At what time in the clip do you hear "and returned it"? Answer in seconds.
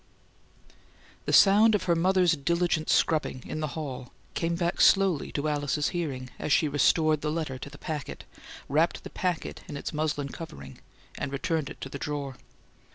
11.19-11.79